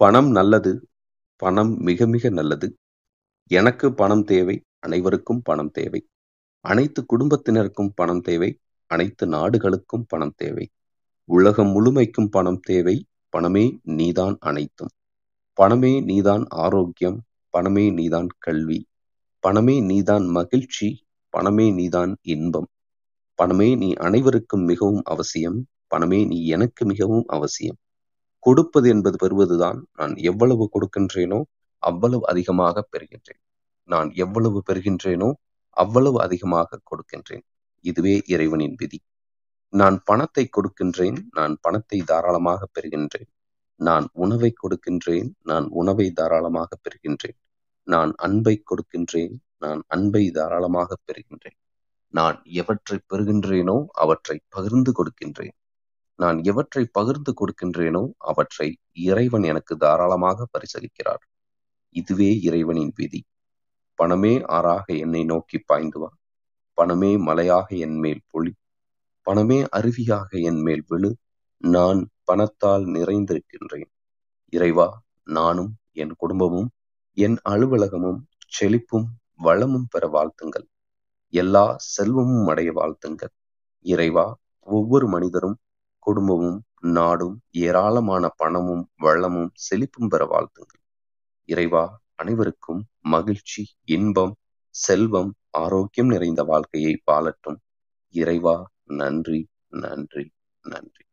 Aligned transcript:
பணம் 0.00 0.30
நல்லது. 0.30 0.88
பணம் 1.36 1.76
மிக 1.78 2.06
மிக 2.06 2.28
நல்லது. 2.28 2.76
எனக்கு 3.50 3.94
பணம் 3.94 4.24
தேவை. 4.24 4.62
அனைவருக்கும் 4.78 5.42
பணம் 5.42 5.70
தேவை. 5.70 6.06
அனைத்து 6.60 7.06
குடும்பத்தினருக்கும் 7.06 7.90
பணம் 7.94 8.20
தேவை. 8.20 8.58
அனைத்து 8.86 9.26
நாடுகளுக்கும் 9.26 10.04
பணம் 10.08 10.32
தேவை. 10.36 10.68
உலகம் 11.24 11.68
முழுமைக்கும் 11.68 12.28
பணம் 12.28 12.60
தேவை. 12.60 13.06
பணமே 13.28 13.78
நீதான் 13.82 14.36
அனைத்தும். 14.40 14.88
பணமே 15.52 16.00
நீதான் 16.00 16.44
ஆரோக்கியம். 16.48 17.22
பணமே 17.50 17.90
நீதான் 17.90 18.26
கல்வி. 18.38 18.86
பணமே 19.38 19.80
நீதான் 19.80 20.26
மகிழ்ச்சி. 20.26 21.04
பணமே 21.28 21.70
நீதான் 21.70 22.16
இன்பம். 22.22 22.68
பணமே 23.34 23.74
நீ 23.74 23.92
அனைவருக்கும் 23.92 24.64
மிகவும் 24.64 25.02
அவசியம். 25.04 25.66
பணமே 25.86 26.24
நீ 26.24 26.46
எனக்கு 26.46 26.84
மிகவும் 26.84 27.24
அவசியம். 27.26 27.76
கொடுப்பது 28.46 28.88
என்பது 28.88 29.16
பெறுவதுதான். 29.16 29.86
நான் 29.96 30.16
எவ்வளவு 30.16 30.70
கொடுக்கின்றேனோ 30.72 31.42
அவ்வளவு 31.78 32.26
அதிகமாக 32.26 32.88
பெறுகின்றேன். 32.92 33.40
நான் 33.84 34.12
எவ்வளவு 34.14 34.62
பெறுகின்றேனோ 34.70 35.32
அவ்வளவு 35.70 36.20
அதிகமாக 36.20 36.80
கொடுக்கின்றேன். 36.90 37.42
இதுவே 37.80 38.22
இறைவனின் 38.26 38.74
விதி. 38.76 39.00
நான் 39.68 40.02
பணத்தை 40.04 40.48
கொடுக்கின்றேன். 40.50 41.16
நான் 41.30 41.58
பணத்தை 41.60 42.02
தாராளமாக 42.06 42.68
பெறுகின்றேன். 42.74 43.28
நான் 43.76 44.08
உணவை 44.12 44.52
கொடுக்கின்றேன். 44.62 45.28
நான் 45.42 45.66
உணவை 45.70 46.10
தாராளமாக 46.10 46.76
பெறுகின்றேன். 46.76 47.36
நான் 47.82 48.12
அன்பை 48.16 48.62
கொடுக்கின்றேன். 48.62 49.34
நான் 49.58 49.82
அன்பை 49.86 50.30
தாராளமாக 50.30 50.96
பெறுகின்றேன். 51.06 51.58
நான் 52.08 52.42
எவற்றைப் 52.44 53.04
பெறுகின்றேனோ 53.08 53.84
அவற்றை 53.92 54.40
பகிர்ந்து 54.48 54.92
கொடுக்கின்றேன். 54.92 55.56
நான் 56.16 56.44
எவற்றை 56.44 56.88
பகிர்ந்து 56.92 57.32
கொடுக்கின்றேனோ 57.32 58.10
அவற்றை 58.18 58.76
இறைவன் 58.92 59.42
எனக்கு 59.42 59.76
தாராளமாக 59.76 60.46
பரிசளிக்கிறார். 60.52 61.24
இதுவே 61.90 62.40
இறைவனின் 62.40 62.92
விதி. 62.96 63.24
பணமே 63.94 64.40
ஆறாக 64.40 64.96
என்னை 64.98 65.24
நோக்கி 65.24 65.58
பாய்ந்து 65.58 65.98
வா. 65.98 66.10
பணமே 66.72 67.10
என் 67.68 67.98
மேல் 67.98 68.22
பொழி. 68.30 68.52
பணமே 69.22 69.66
அருவியாக 69.76 70.40
என்மேல் 70.42 70.84
விழு. 70.88 71.16
நான் 71.56 72.08
பணத்தால் 72.24 72.84
நிறைந்திருக்கின்றேன். 72.86 73.90
இறைவா 74.52 75.02
நானும் 75.24 75.76
என் 75.92 76.14
குடும்பமும் 76.16 76.70
என் 77.16 77.38
அலுவலகமும் 77.48 78.20
செழிப்பும் 78.46 79.06
வளமும் 79.36 79.86
பெற 79.90 80.08
வாழ்த்துங்கள். 80.08 80.66
எல்லா 81.28 81.76
செல்வமும் 81.78 82.46
அடைய 82.46 82.72
வாழ்த்துங்கள். 82.72 83.32
இறைவா 83.84 84.36
ஒவ்வொரு 84.60 85.08
மனிதரும் 85.08 85.56
குடும்பமும் 86.06 86.58
நாடும் 86.96 87.36
ஏராளமான 87.60 88.24
பணமும் 88.36 88.82
வளமும் 88.96 89.50
செழிப்பும் 89.66 90.08
பெற 90.08 90.22
வாழ்த்துங்கள். 90.26 90.82
இறைவா 91.48 91.84
அனைவருக்கும் 92.14 92.82
மகிழ்ச்சி 93.04 93.62
இன்பம் 93.84 94.34
செல்வம் 94.74 95.32
ஆரோக்கியம் 95.58 96.08
நிறைந்த 96.08 96.42
வாழ்க்கையை 96.42 96.92
வாழட்டும். 97.10 97.58
இறைவா 98.14 98.56
நன்றி 99.00 99.40
நன்றி 99.82 100.24
நன்றி. 100.64 101.05